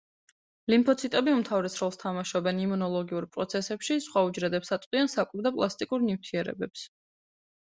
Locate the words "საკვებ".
5.17-5.47